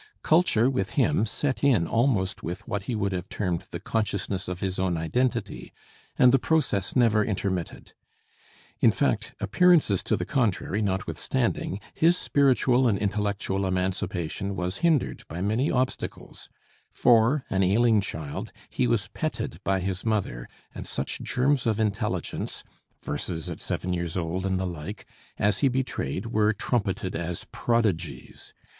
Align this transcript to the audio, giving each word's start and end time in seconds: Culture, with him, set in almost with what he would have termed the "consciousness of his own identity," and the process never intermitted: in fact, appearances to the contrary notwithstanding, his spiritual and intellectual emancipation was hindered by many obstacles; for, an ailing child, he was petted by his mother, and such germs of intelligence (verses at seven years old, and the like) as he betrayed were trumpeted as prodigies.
Culture, 0.23 0.67
with 0.67 0.93
him, 0.93 1.27
set 1.27 1.63
in 1.63 1.85
almost 1.85 2.41
with 2.41 2.67
what 2.67 2.85
he 2.85 2.95
would 2.95 3.11
have 3.11 3.29
termed 3.29 3.67
the 3.69 3.79
"consciousness 3.79 4.47
of 4.47 4.59
his 4.59 4.79
own 4.79 4.97
identity," 4.97 5.71
and 6.17 6.31
the 6.31 6.39
process 6.39 6.95
never 6.95 7.23
intermitted: 7.23 7.93
in 8.79 8.89
fact, 8.89 9.35
appearances 9.39 10.01
to 10.01 10.17
the 10.17 10.25
contrary 10.25 10.81
notwithstanding, 10.81 11.79
his 11.93 12.17
spiritual 12.17 12.87
and 12.87 12.97
intellectual 12.97 13.63
emancipation 13.63 14.55
was 14.55 14.77
hindered 14.77 15.23
by 15.27 15.39
many 15.39 15.69
obstacles; 15.69 16.49
for, 16.91 17.45
an 17.51 17.61
ailing 17.61 18.01
child, 18.01 18.51
he 18.71 18.87
was 18.87 19.07
petted 19.09 19.59
by 19.63 19.79
his 19.79 20.03
mother, 20.03 20.49
and 20.73 20.87
such 20.87 21.21
germs 21.21 21.67
of 21.67 21.79
intelligence 21.79 22.63
(verses 23.03 23.51
at 23.51 23.59
seven 23.59 23.93
years 23.93 24.17
old, 24.17 24.47
and 24.47 24.59
the 24.59 24.65
like) 24.65 25.05
as 25.37 25.59
he 25.59 25.67
betrayed 25.69 26.25
were 26.25 26.53
trumpeted 26.53 27.15
as 27.15 27.45
prodigies. 27.51 28.51